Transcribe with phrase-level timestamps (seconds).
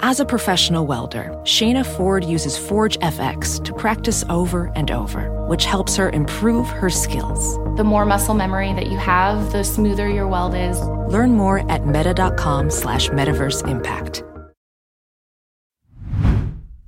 [0.00, 5.64] As a professional welder, Shayna Ford uses Forge FX to practice over and over, which
[5.64, 7.56] helps her improve her skills.
[7.78, 10.78] The more muscle memory that you have, the smoother your weld is.
[10.80, 14.22] Learn more at meta.com slash metaverse impact.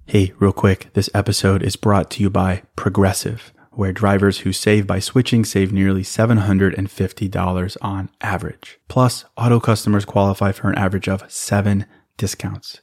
[0.05, 4.87] Hey, real quick, this episode is brought to you by Progressive, where drivers who save
[4.87, 8.79] by switching save nearly $750 on average.
[8.89, 11.87] Plus, auto customers qualify for an average of seven
[12.19, 12.83] discounts.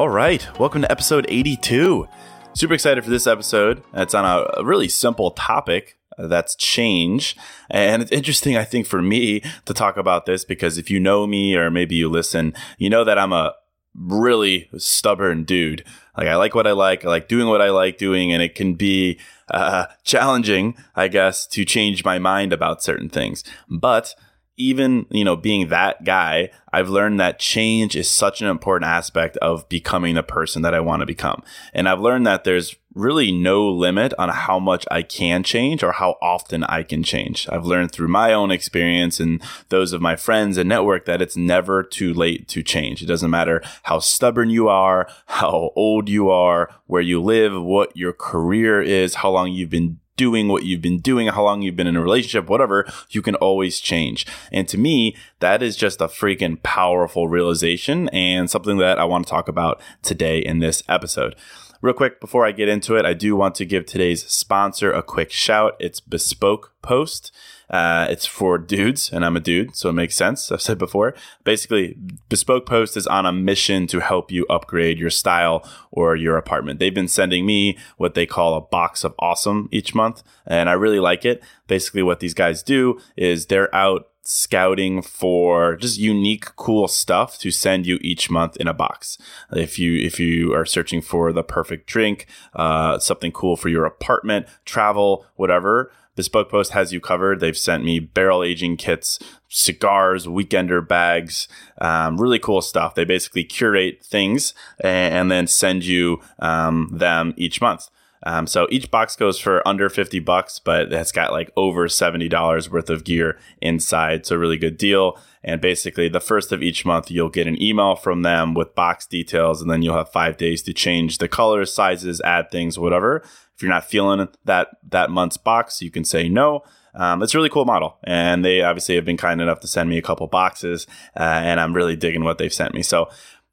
[0.00, 2.08] All right, welcome to episode 82.
[2.54, 3.82] Super excited for this episode.
[3.92, 7.36] It's on a, really simple topic that's change.
[7.68, 11.26] And it's interesting, I think, for me to talk about this because if you know
[11.26, 13.52] me or maybe you listen, you know that I'm a
[13.94, 15.84] really stubborn dude.
[16.16, 18.54] Like, I like what I like, I like doing what I like doing, and it
[18.54, 19.20] can be
[19.50, 23.44] uh, challenging, I guess, to change my mind about certain things.
[23.68, 24.14] But
[24.60, 29.36] even you know being that guy i've learned that change is such an important aspect
[29.38, 31.42] of becoming the person that i want to become.
[31.72, 35.92] And i've learned that there's really no limit on how much i can change or
[35.92, 37.48] how often i can change.
[37.50, 41.36] I've learned through my own experience and those of my friends and network that it's
[41.36, 43.02] never too late to change.
[43.02, 47.96] It doesn't matter how stubborn you are how old you are where you live what
[47.96, 51.76] your career is how long you've been doing what you've been doing, how long you've
[51.76, 54.26] been in a relationship, whatever, you can always change.
[54.52, 59.26] And to me, that is just a freaking powerful realization and something that I want
[59.26, 61.36] to talk about today in this episode.
[61.80, 65.02] Real quick, before I get into it, I do want to give today's sponsor a
[65.02, 65.74] quick shout.
[65.80, 67.32] It's Bespoke Post.
[67.70, 70.50] Uh, it's for dudes, and I'm a dude, so it makes sense.
[70.50, 71.14] I've said before.
[71.44, 71.96] Basically,
[72.28, 76.80] Bespoke Post is on a mission to help you upgrade your style or your apartment.
[76.80, 80.72] They've been sending me what they call a box of awesome each month, and I
[80.72, 81.42] really like it.
[81.68, 87.50] Basically, what these guys do is they're out scouting for just unique cool stuff to
[87.50, 89.16] send you each month in a box
[89.52, 93.86] if you if you are searching for the perfect drink uh, something cool for your
[93.86, 97.40] apartment travel whatever Bespoke Post has you covered.
[97.40, 101.48] They've sent me barrel aging kits, cigars, weekender bags,
[101.80, 102.94] um, really cool stuff.
[102.94, 107.88] They basically curate things and, and then send you um, them each month.
[108.24, 112.70] Um, so each box goes for under 50 bucks, but it's got like over $70
[112.70, 114.26] worth of gear inside.
[114.26, 115.18] So, really good deal.
[115.42, 119.06] And basically, the first of each month, you'll get an email from them with box
[119.06, 123.22] details, and then you'll have five days to change the colors, sizes, add things, whatever.
[123.60, 126.62] If you're not feeling that that month's box, you can say no.
[126.94, 129.90] Um, it's a really cool model, and they obviously have been kind enough to send
[129.90, 132.82] me a couple boxes, uh, and I'm really digging what they've sent me.
[132.82, 133.10] So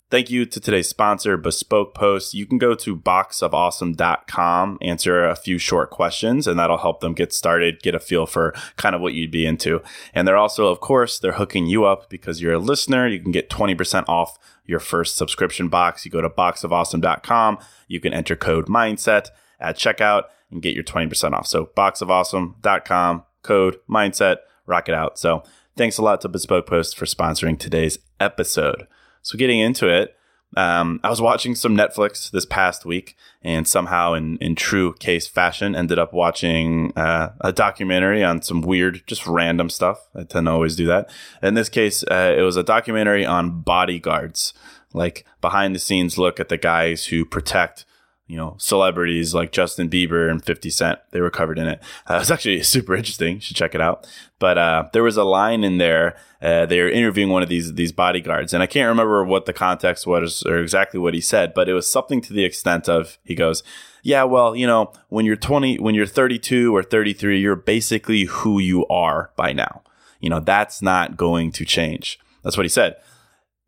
[0.09, 2.33] Thank you to today's sponsor, Bespoke Post.
[2.33, 7.33] You can go to boxofawesome.com, answer a few short questions, and that'll help them get
[7.33, 9.81] started, get a feel for kind of what you'd be into.
[10.13, 13.05] And they're also, of course, they're hooking you up because you're a listener.
[13.05, 16.05] You can get 20% off your first subscription box.
[16.05, 17.57] You go to boxofawesome.com.
[17.89, 19.27] You can enter code mindset
[19.59, 21.47] at checkout and get your 20% off.
[21.47, 25.17] So boxofawesome.com, code mindset, rock it out.
[25.19, 25.43] So
[25.75, 28.87] thanks a lot to Bespoke Post for sponsoring today's episode.
[29.21, 30.17] So getting into it,
[30.55, 35.27] um, I was watching some Netflix this past week, and somehow, in, in true Case
[35.27, 40.07] fashion, ended up watching uh, a documentary on some weird, just random stuff.
[40.15, 41.09] I tend to always do that.
[41.43, 44.53] In this case, uh, it was a documentary on bodyguards,
[44.93, 47.85] like behind the scenes look at the guys who protect
[48.27, 50.99] you know, celebrities like Justin Bieber and 50 Cent.
[51.11, 51.81] They were covered in it.
[52.09, 53.35] Uh, it was actually super interesting.
[53.35, 54.05] You should check it out.
[54.39, 56.17] But uh, there was a line in there.
[56.41, 59.53] Uh, they were interviewing one of these these bodyguards, and I can't remember what the
[59.53, 63.17] context was or exactly what he said, but it was something to the extent of
[63.23, 63.63] he goes,
[64.03, 68.59] yeah, well, you know, when you're 20, when you're 32 or 33, you're basically who
[68.59, 69.81] you are by now.
[70.19, 72.19] You know, that's not going to change.
[72.43, 72.97] That's what he said.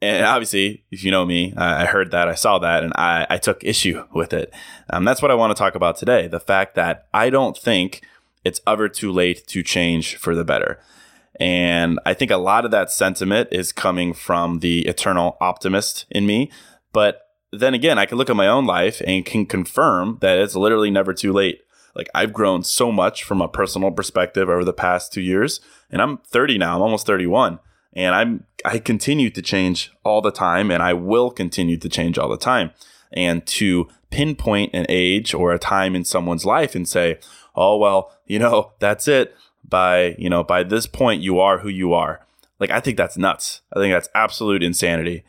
[0.01, 3.37] And obviously, if you know me, I heard that, I saw that, and I, I
[3.37, 4.53] took issue with it.
[4.89, 6.27] Um, that's what I want to talk about today.
[6.27, 8.01] The fact that I don't think
[8.45, 10.79] it's ever too late to change for the better.
[11.39, 16.25] And I think a lot of that sentiment is coming from the eternal optimist in
[16.25, 16.51] me.
[16.91, 20.55] But then again, I can look at my own life and can confirm that it's
[20.55, 21.61] literally never too late.
[21.95, 25.59] Like I've grown so much from a personal perspective over the past two years,
[25.89, 26.75] and I'm 30 now.
[26.75, 27.59] I'm almost 31,
[27.93, 32.17] and I'm I continue to change all the time, and I will continue to change
[32.17, 32.71] all the time.
[33.11, 37.19] And to pinpoint an age or a time in someone's life and say,
[37.55, 39.35] "Oh well, you know, that's it."
[39.67, 42.25] By you know, by this point, you are who you are.
[42.59, 43.61] Like I think that's nuts.
[43.73, 45.23] I think that's absolute insanity.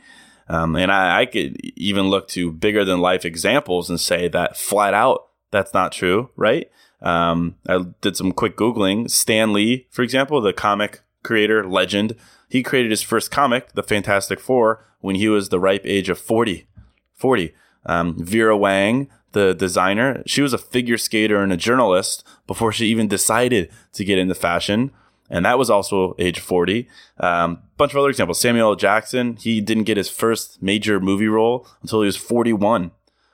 [0.48, 4.56] Um, and I, I could even look to bigger than life examples and say that
[4.56, 6.68] flat out, that's not true, right?
[7.00, 9.08] Um, I did some quick Googling.
[9.08, 12.16] Stan Lee, for example, the comic creator, legend,
[12.50, 16.18] he created his first comic, The Fantastic Four, when he was the ripe age of
[16.18, 16.66] 40.
[17.14, 17.54] 40.
[17.86, 22.86] Um, Vera Wang, the designer, she was a figure skater and a journalist before she
[22.88, 24.90] even decided to get into fashion
[25.30, 26.88] and that was also age 40.
[27.18, 28.40] Um, bunch of other examples.
[28.40, 28.76] Samuel L.
[28.76, 32.90] Jackson, he didn't get his first major movie role until he was 41.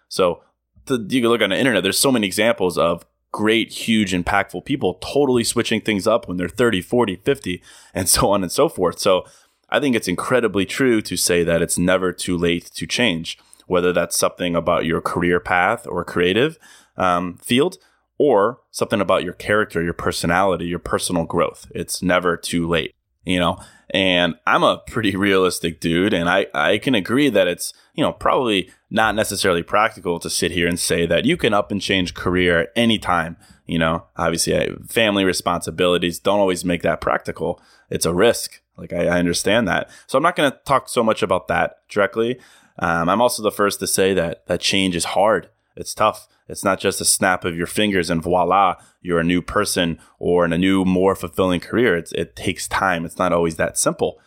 [0.09, 0.43] So
[0.85, 4.65] the, you can look on the internet, there's so many examples of great, huge, impactful
[4.65, 7.63] people totally switching things up when they're 30, 40, 50,
[7.95, 8.99] and so on and so forth.
[8.99, 9.27] So
[9.69, 13.93] I think it's incredibly true to say that it's never too late to change, whether
[13.93, 16.59] that's something about your career path or creative
[16.97, 17.79] um, field
[18.19, 21.71] or something about your character, your personality, your personal growth.
[21.75, 22.95] It's never too late,
[23.27, 23.61] you know?
[23.91, 28.13] And I'm a pretty realistic dude, and I, I can agree that it's, you know,
[28.13, 32.15] probably not necessarily practical to sit here and say that you can up and change
[32.15, 33.37] career at any time.
[33.65, 37.61] You know, obviously, family responsibilities don't always make that practical.
[37.89, 38.61] It's a risk.
[38.77, 39.89] Like, I, I understand that.
[40.07, 42.41] So I'm not going to talk so much about that directly.
[42.79, 45.49] Um, I'm also the first to say that that change is hard.
[45.77, 46.29] It's tough.
[46.49, 48.77] It's not just a snap of your fingers and voila,
[49.07, 51.97] you're a new person or in a new, more fulfilling career.
[51.97, 53.05] It's, it takes time.
[53.05, 54.19] It's not always that simple.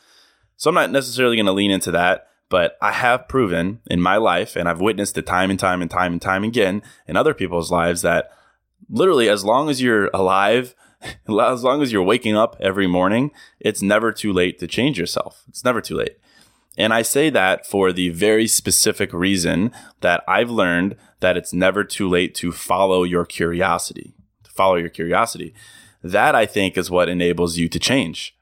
[0.55, 4.17] So I'm not necessarily going to lean into that, but I have proven in my
[4.17, 7.33] life, and I've witnessed it time and time and time and time again in other
[7.33, 8.31] people's lives that
[8.89, 13.81] literally, as long as you're alive, as long as you're waking up every morning, it's
[13.81, 15.43] never too late to change yourself.
[15.47, 16.17] It's never too late.
[16.77, 21.83] And I say that for the very specific reason that I've learned that it's never
[21.83, 24.13] too late to follow your curiosity,
[24.59, 25.53] follow your curiosity.
[26.03, 28.35] That I think is what enables you to change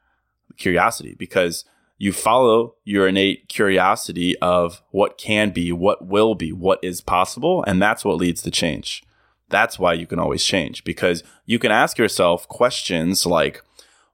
[0.57, 1.63] curiosity because
[1.99, 7.63] you follow your innate curiosity of what can be, what will be, what is possible.
[7.67, 9.03] And that's what leads to change.
[9.49, 13.61] That's why you can always change because you can ask yourself questions like,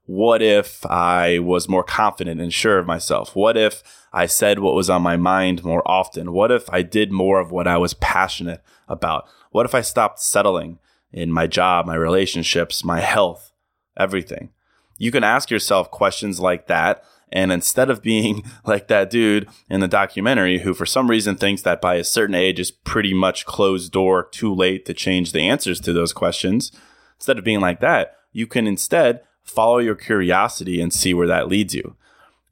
[0.04, 3.34] what if I was more confident and sure of myself?
[3.34, 6.32] What if I said what was on my mind more often?
[6.32, 9.26] What if I did more of what I was passionate about?
[9.52, 10.78] What if I stopped settling
[11.14, 13.52] in my job, my relationships, my health,
[13.96, 14.50] everything?
[14.98, 17.04] You can ask yourself questions like that.
[17.32, 21.62] And instead of being like that dude in the documentary who, for some reason, thinks
[21.62, 25.40] that by a certain age is pretty much closed door, too late to change the
[25.40, 26.72] answers to those questions,
[27.16, 31.48] instead of being like that, you can instead follow your curiosity and see where that
[31.48, 31.96] leads you.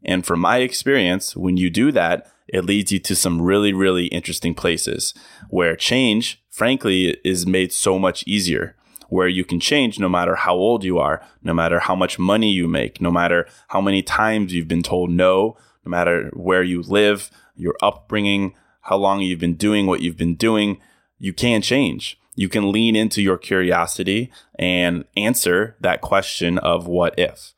[0.05, 4.07] And from my experience, when you do that, it leads you to some really, really
[4.07, 5.15] interesting places
[5.49, 8.77] where change, frankly, is made so much easier.
[9.09, 12.51] Where you can change no matter how old you are, no matter how much money
[12.51, 16.81] you make, no matter how many times you've been told no, no matter where you
[16.81, 20.81] live, your upbringing, how long you've been doing what you've been doing,
[21.19, 22.19] you can change.
[22.37, 27.53] You can lean into your curiosity and answer that question of what if.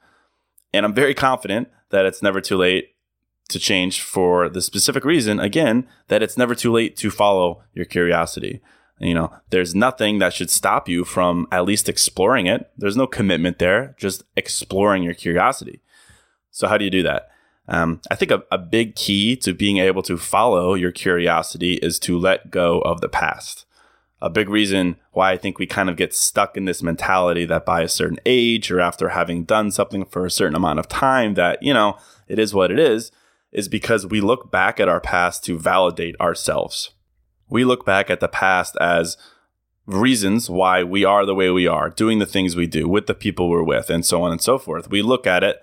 [0.72, 2.93] And I'm very confident that it's never too late
[3.48, 7.84] to change for the specific reason, again, that it's never too late to follow your
[7.84, 8.60] curiosity.
[8.98, 12.70] You know, there's nothing that should stop you from at least exploring it.
[12.78, 15.80] There's no commitment there, just exploring your curiosity.
[16.50, 17.28] So, how do you do that?
[17.66, 21.98] Um, I think a, a big key to being able to follow your curiosity is
[22.00, 23.64] to let go of the past
[24.24, 27.66] a big reason why I think we kind of get stuck in this mentality that
[27.66, 31.34] by a certain age or after having done something for a certain amount of time
[31.34, 33.12] that, you know, it is what it is,
[33.54, 36.90] is because we look back at our past to validate ourselves.
[37.48, 39.16] We look back at the past as
[39.86, 43.14] reasons why we are the way we are, doing the things we do with the
[43.14, 44.90] people we're with, and so on and so forth.
[44.90, 45.62] We look at it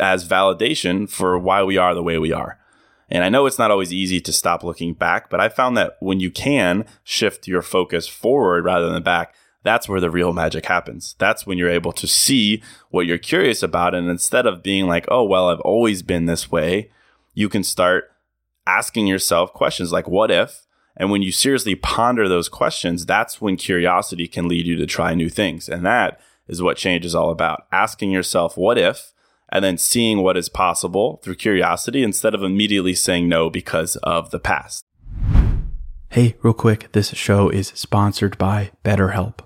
[0.00, 2.58] as validation for why we are the way we are.
[3.08, 5.96] And I know it's not always easy to stop looking back, but I found that
[6.00, 9.32] when you can shift your focus forward rather than back,
[9.66, 11.16] that's where the real magic happens.
[11.18, 13.94] That's when you're able to see what you're curious about.
[13.94, 16.90] And instead of being like, oh, well, I've always been this way,
[17.34, 18.10] you can start
[18.66, 20.66] asking yourself questions like, what if?
[20.96, 25.14] And when you seriously ponder those questions, that's when curiosity can lead you to try
[25.14, 25.68] new things.
[25.68, 27.66] And that is what change is all about.
[27.70, 29.12] Asking yourself, what if?
[29.50, 34.30] And then seeing what is possible through curiosity instead of immediately saying no because of
[34.30, 34.82] the past.
[36.10, 39.45] Hey, real quick, this show is sponsored by BetterHelp.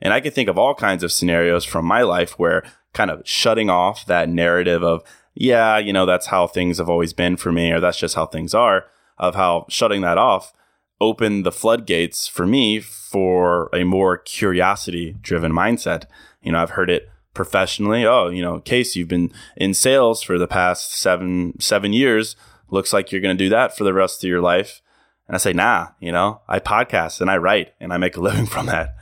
[0.00, 3.22] And I can think of all kinds of scenarios from my life where kind of
[3.24, 5.02] shutting off that narrative of,
[5.34, 8.26] yeah, you know, that's how things have always been for me, or that's just how
[8.26, 8.86] things are,
[9.18, 10.52] of how shutting that off
[11.00, 16.04] opened the floodgates for me for a more curiosity driven mindset.
[16.42, 18.04] You know, I've heard it professionally.
[18.04, 22.36] Oh, you know, Case, you've been in sales for the past seven, seven years.
[22.70, 24.82] Looks like you're going to do that for the rest of your life.
[25.26, 28.20] And I say, nah, you know, I podcast and I write and I make a
[28.20, 28.96] living from that.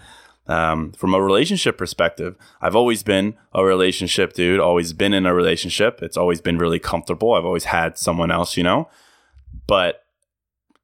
[0.49, 5.35] Um, from a relationship perspective, I've always been a relationship dude, always been in a
[5.35, 6.03] relationship.
[6.03, 7.35] It's always been really comfortable.
[7.35, 8.89] I've always had someone else, you know?
[9.67, 10.05] But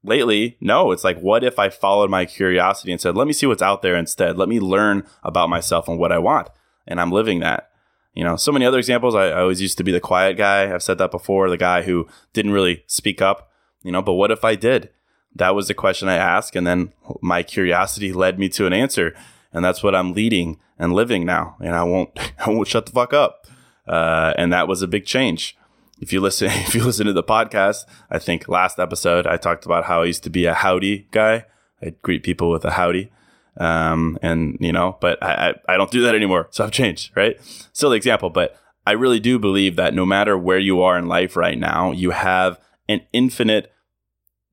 [0.03, 3.45] lately, no, it's like, what if I followed my curiosity and said, let me see
[3.45, 4.37] what's out there instead?
[4.37, 6.49] Let me learn about myself and what I want.
[6.85, 7.69] And I'm living that.
[8.13, 9.15] You know, so many other examples.
[9.15, 10.73] I, I always used to be the quiet guy.
[10.73, 13.49] I've said that before, the guy who didn't really speak up,
[13.81, 14.89] you know, but what if I did?
[15.33, 16.55] That was the question I asked.
[16.55, 19.15] And then my curiosity led me to an answer
[19.53, 21.55] and that's what I'm leading and living now.
[21.59, 23.47] And I won't, I won't shut the fuck up.
[23.87, 25.57] Uh, and that was a big change.
[25.99, 29.65] If you listen, if you listen to the podcast, I think last episode I talked
[29.65, 31.45] about how I used to be a howdy guy.
[31.81, 33.11] I'd greet people with a howdy.
[33.57, 36.47] Um, and you know, but I, I, I don't do that anymore.
[36.49, 37.37] So I've changed, right?
[37.71, 41.35] Silly example, but I really do believe that no matter where you are in life
[41.35, 43.71] right now, you have an infinite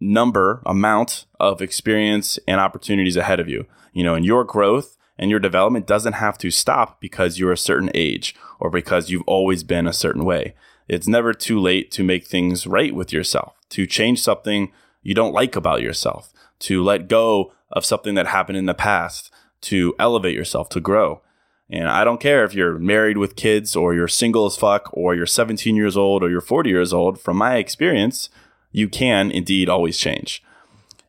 [0.00, 5.30] number amount of experience and opportunities ahead of you you know, and your growth and
[5.30, 9.62] your development doesn't have to stop because you're a certain age or because you've always
[9.62, 10.54] been a certain way.
[10.88, 15.32] It's never too late to make things right with yourself, to change something you don't
[15.32, 19.30] like about yourself, to let go of something that happened in the past,
[19.62, 21.23] to elevate yourself, to grow.
[21.68, 25.14] And I don't care if you're married with kids or you're single as fuck or
[25.14, 27.20] you're 17 years old or you're 40 years old.
[27.20, 28.28] From my experience,
[28.73, 30.42] you can indeed always change.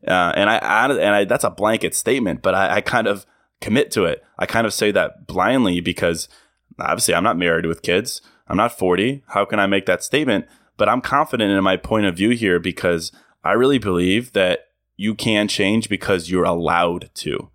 [0.08, 3.26] Uh, and I, I, and I, that's a blanket statement, but I, I kind of
[3.60, 4.24] commit to it.
[4.40, 6.28] I kind of say that blindly because
[6.80, 8.22] obviously I'm not married with kids.
[8.48, 9.24] I'm not 40.
[9.28, 10.46] How can I make that statement?
[10.78, 13.12] But I'm confident in my point of view here because
[13.44, 17.50] I really believe that you can change because you're allowed to.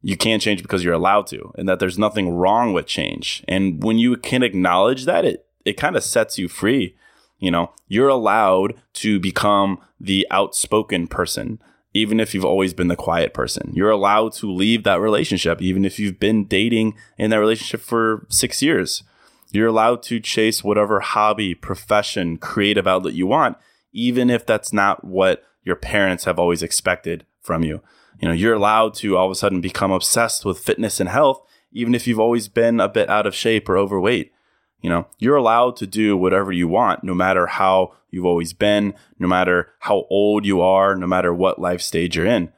[0.00, 3.44] You can change because you're allowed to, and that there's nothing wrong with change.
[3.48, 6.96] And when you can acknowledge that, it it kind of sets you free.
[7.38, 11.60] You know, you're allowed to become the outspoken person,
[11.98, 13.72] even if you've always been the quiet person.
[13.74, 18.26] You're allowed to leave that relationship, even if you've been dating in that relationship for
[18.28, 19.02] six years.
[19.50, 23.56] You're allowed to chase whatever hobby, profession, creative outlet you want,
[23.92, 27.82] even if that's not what your parents have always expected from you.
[28.20, 31.40] You know, you're allowed to all of a sudden become obsessed with fitness and health,
[31.72, 34.32] even if you've always been a bit out of shape or overweight.
[34.80, 38.94] You know, you're allowed to do whatever you want, no matter how you've always been,
[39.18, 42.52] no matter how old you are, no matter what life stage you're in.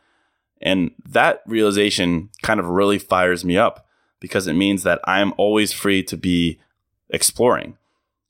[0.61, 3.87] And that realization kind of really fires me up
[4.21, 6.61] because it means that I'm always free to be
[7.09, 7.79] exploring.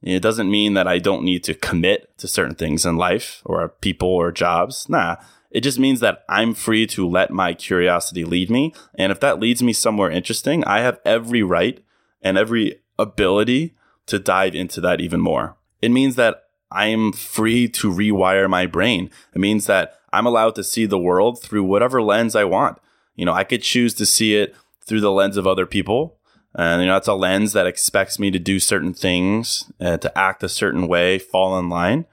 [0.02, 3.68] It doesn't mean that I don't need to commit to certain things in life or
[3.68, 4.88] people or jobs.
[4.88, 5.16] Nah,
[5.50, 8.73] it just means that I'm free to let my curiosity lead me.
[8.94, 11.85] And if that leads me somewhere interesting, I have every right
[12.23, 13.75] and every ability
[14.07, 15.57] to dive into that even more.
[15.83, 19.11] It means that I'm free to rewire my brain.
[19.35, 22.78] It means that I'm allowed to see the world through whatever lens I want.
[23.16, 24.54] You know, I could choose to see it
[24.85, 26.19] through the lens of other people.
[26.54, 30.19] And, you know, that's a lens that expects me to do certain things, uh, to
[30.19, 32.07] act a certain way, fall in line.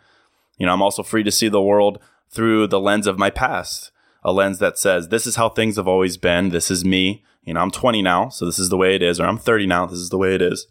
[0.58, 3.92] You know, I'm also free to see the world through the lens of my past,
[4.24, 6.50] a lens that says, this is how things have always been.
[6.50, 7.24] This is me.
[7.44, 9.20] You know, I'm 20 now, so this is the way it is.
[9.20, 10.68] Or I'm 30 now, this is the way it is.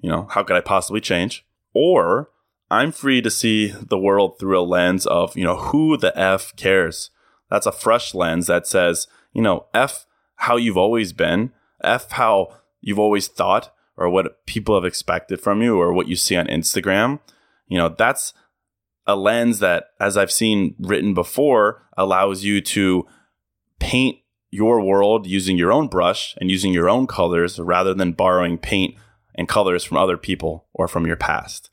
[0.00, 1.44] You know, how could I possibly change?
[1.74, 2.30] Or
[2.70, 6.54] I'm free to see the world through a lens of, you know, who the F
[6.56, 7.10] cares?
[7.50, 11.52] That's a fresh lens that says, you know, F how you've always been,
[11.82, 16.16] F how you've always thought or what people have expected from you or what you
[16.16, 17.20] see on Instagram.
[17.68, 18.32] You know, that's
[19.06, 23.06] a lens that, as I've seen written before, allows you to
[23.78, 24.18] paint
[24.50, 28.94] your world using your own brush and using your own colors rather than borrowing paint
[29.40, 31.70] and colors from other people or from your past.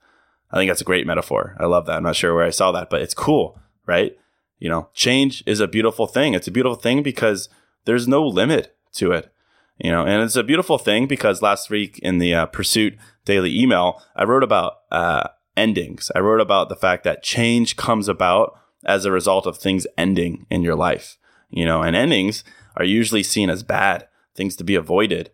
[0.49, 1.57] I think that's a great metaphor.
[1.59, 1.97] I love that.
[1.97, 4.17] I'm not sure where I saw that, but it's cool, right?
[4.57, 6.33] You know, change is a beautiful thing.
[6.33, 7.49] It's a beautiful thing because
[7.83, 9.33] there's no limit to it
[9.77, 13.59] you know and it's a beautiful thing because last week in the uh, pursuit daily
[13.59, 18.59] email i wrote about uh, endings i wrote about the fact that change comes about
[18.85, 21.17] as a result of things ending in your life
[21.49, 22.43] you know and endings
[22.75, 25.29] are usually seen as bad things to be avoided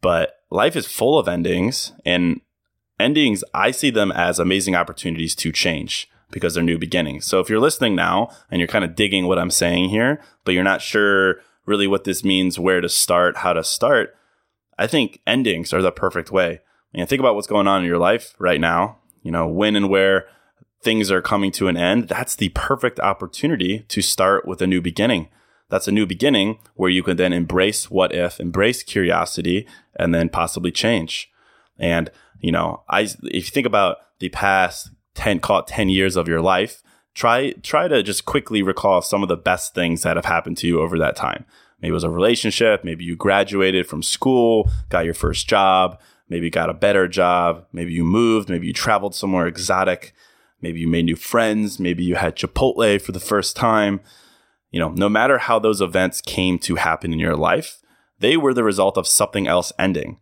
[0.00, 2.40] but life is full of endings and
[2.98, 7.48] endings i see them as amazing opportunities to change because they're new beginnings so if
[7.48, 10.82] you're listening now and you're kind of digging what i'm saying here but you're not
[10.82, 14.16] sure really what this means, where to start, how to start,
[14.78, 16.60] I think endings are the perfect way.
[16.94, 19.76] I mean, think about what's going on in your life right now, you know, when
[19.76, 20.26] and where
[20.82, 22.08] things are coming to an end.
[22.08, 25.28] That's the perfect opportunity to start with a new beginning.
[25.70, 30.28] That's a new beginning where you can then embrace what if, embrace curiosity, and then
[30.28, 31.30] possibly change.
[31.78, 36.16] And, you know, I, if you think about the past 10, call it 10 years
[36.16, 36.82] of your life,
[37.14, 40.66] try try to just quickly recall some of the best things that have happened to
[40.66, 41.44] you over that time.
[41.80, 46.46] Maybe it was a relationship, maybe you graduated from school, got your first job, maybe
[46.46, 50.12] you got a better job, maybe you moved, maybe you traveled somewhere exotic,
[50.60, 54.00] maybe you made new friends, maybe you had Chipotle for the first time.
[54.70, 57.80] You know, no matter how those events came to happen in your life,
[58.18, 60.18] they were the result of something else ending.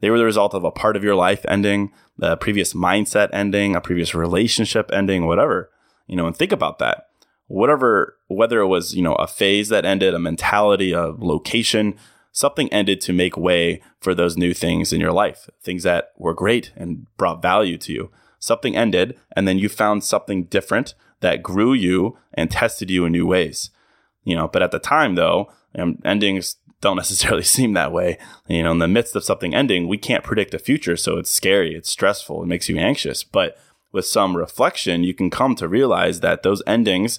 [0.00, 3.76] They were the result of a part of your life ending, a previous mindset ending,
[3.76, 5.70] a previous relationship ending, whatever
[6.06, 7.06] you know, and think about that.
[7.46, 11.94] Whatever, whether it was, you know, a phase that ended, a mentality, a location,
[12.32, 16.34] something ended to make way for those new things in your life, things that were
[16.34, 18.10] great and brought value to you.
[18.38, 23.12] Something ended, and then you found something different that grew you and tested you in
[23.12, 23.70] new ways.
[24.24, 28.18] You know, but at the time though, um, endings don't necessarily seem that way.
[28.46, 31.30] You know, in the midst of something ending, we can't predict the future, so it's
[31.30, 33.24] scary, it's stressful, it makes you anxious.
[33.24, 33.56] But
[33.92, 37.18] with some reflection, you can come to realize that those endings,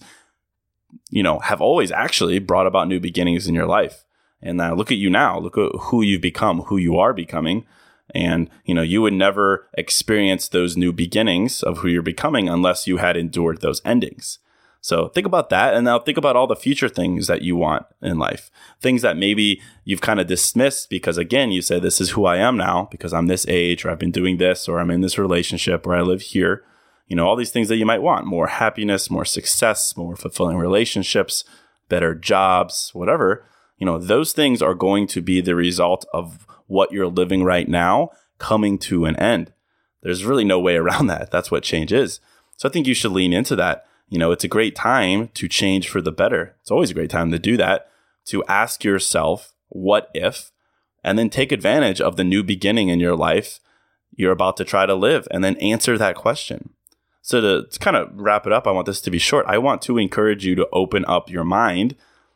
[1.09, 4.05] you know, have always actually brought about new beginnings in your life.
[4.41, 5.39] And now look at you now.
[5.39, 7.65] Look at who you've become, who you are becoming.
[8.13, 12.87] And, you know, you would never experience those new beginnings of who you're becoming unless
[12.87, 14.39] you had endured those endings.
[14.83, 15.73] So think about that.
[15.73, 18.51] And now think about all the future things that you want in life.
[18.81, 22.35] Things that maybe you've kind of dismissed because, again, you say, This is who I
[22.35, 25.17] am now because I'm this age, or I've been doing this, or I'm in this
[25.17, 26.65] relationship, or I live here.
[27.07, 30.57] You know, all these things that you might want more happiness, more success, more fulfilling
[30.57, 31.45] relationships,
[31.87, 33.45] better jobs, whatever.
[33.77, 37.69] You know, those things are going to be the result of what you're living right
[37.69, 39.53] now coming to an end.
[40.01, 41.31] There's really no way around that.
[41.31, 42.19] That's what change is.
[42.57, 45.47] So I think you should lean into that you know, it's a great time to
[45.47, 46.55] change for the better.
[46.61, 47.89] It's always a great time to do that,
[48.25, 50.51] to ask yourself, what if,
[51.03, 53.59] and then take advantage of the new beginning in your life
[54.15, 56.69] you're about to try to live and then answer that question.
[57.23, 59.47] So, to, to kind of wrap it up, I want this to be short.
[59.47, 61.95] I want to encourage you to open up your mind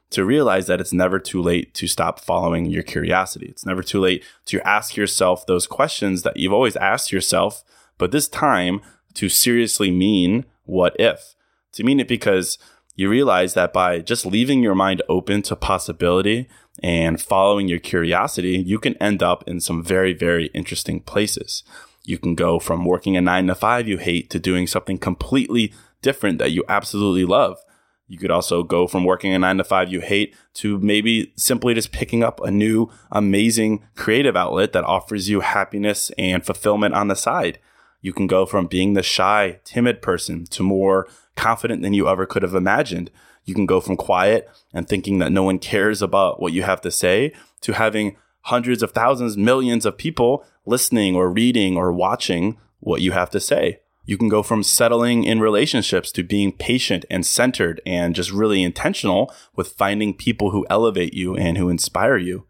[0.09, 3.47] to realize that it's never too late to stop following your curiosity.
[3.47, 7.63] It's never too late to ask yourself those questions that you've always asked yourself,
[7.97, 8.81] but this time
[9.15, 11.35] to seriously mean what if
[11.73, 12.57] to mean it because
[12.95, 16.49] you realize that by just leaving your mind open to possibility
[16.81, 21.63] and following your curiosity, you can end up in some very, very interesting places.
[22.03, 25.73] You can go from working a nine to five you hate to doing something completely
[26.01, 27.59] different that you absolutely love.
[28.07, 31.73] You could also go from working a nine to five you hate to maybe simply
[31.73, 37.09] just picking up a new, amazing creative outlet that offers you happiness and fulfillment on
[37.09, 37.59] the side.
[38.01, 42.25] You can go from being the shy, timid person to more confident than you ever
[42.25, 43.11] could have imagined.
[43.43, 46.81] You can go from quiet and thinking that no one cares about what you have
[46.81, 52.57] to say to having hundreds of thousands, millions of people listening or reading or watching
[52.79, 53.79] what you have to say.
[54.07, 58.63] You can go from settling in relationships to being patient and centered and just really
[58.63, 62.47] intentional with finding people who elevate you and who inspire you.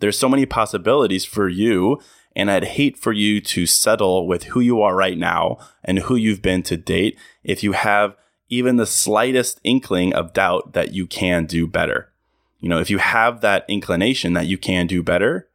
[0.00, 2.00] There's so many possibilities for you,
[2.34, 6.16] and I'd hate for you to settle with who you are right now and who
[6.16, 8.16] you've been to date if you have
[8.48, 12.10] even the slightest inkling of doubt that you can do better.
[12.58, 15.48] You know, if you have that inclination that you can do better,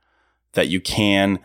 [0.54, 1.40] that you can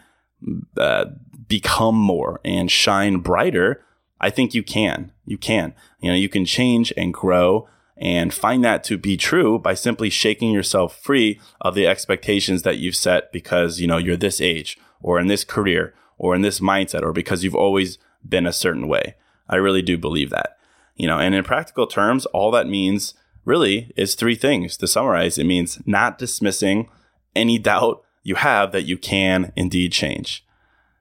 [0.76, 1.06] uh,
[1.48, 3.82] become more and shine brighter,
[4.20, 5.12] I think you can.
[5.24, 5.74] You can.
[6.00, 10.10] You know, you can change and grow and find that to be true by simply
[10.10, 14.78] shaking yourself free of the expectations that you've set because, you know, you're this age
[15.00, 18.88] or in this career or in this mindset or because you've always been a certain
[18.88, 19.14] way.
[19.48, 20.56] I really do believe that.
[20.94, 24.76] You know, and in practical terms, all that means really is three things.
[24.78, 26.88] To summarize, it means not dismissing
[27.34, 30.44] any doubt you have that you can indeed change.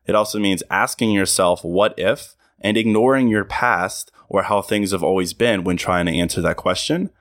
[0.05, 2.34] It also means asking yourself, what if,
[2.65, 6.57] and ignoring your past or how things have always been when trying to answer that
[6.57, 7.11] question.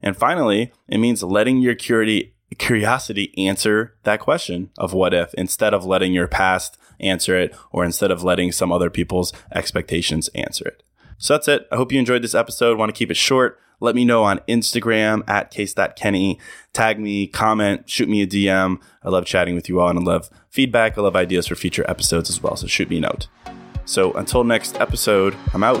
[0.00, 5.84] And finally, it means letting your curiosity answer that question of what if instead of
[5.84, 10.82] letting your past answer it or instead of letting some other people's expectations answer it.
[11.18, 11.68] So that's it.
[11.70, 12.78] I hope you enjoyed this episode.
[12.78, 13.60] Want to keep it short.
[13.80, 16.40] Let me know on Instagram at case.kenny.
[16.72, 18.80] Tag me, comment, shoot me a DM.
[19.02, 20.96] I love chatting with you all and I love feedback.
[20.96, 22.56] I love ideas for future episodes as well.
[22.56, 23.28] So shoot me a note.
[23.86, 25.80] So until next episode, I'm out.